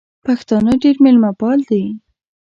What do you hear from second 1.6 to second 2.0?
دي.